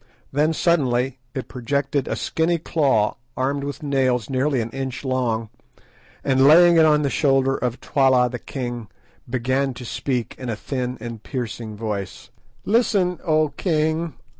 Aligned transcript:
Then 0.31 0.51
suddenly 0.51 1.19
it 1.35 1.47
projected 1.47 2.07
a 2.07 2.15
skinny 2.15 2.57
claw 2.57 3.17
armed 3.37 3.63
with 3.63 3.83
nails 3.83 4.31
nearly 4.31 4.59
an 4.59 4.71
inch 4.71 5.05
long, 5.05 5.49
and 6.23 6.47
laying 6.47 6.77
it 6.77 6.85
on 6.87 7.03
the 7.03 7.09
shoulder 7.11 7.55
of 7.55 7.79
Twala 7.81 8.27
the 8.27 8.39
king, 8.39 8.87
began 9.29 9.75
to 9.75 9.85
speak 9.85 10.33
in 10.39 10.49
a 10.49 10.55
thin 10.55 10.97
and 10.99 11.21
piercing 11.21 11.77
voice— 11.77 12.31
"Listen, 12.65 13.19
O 13.25 13.49
king! 13.49 14.15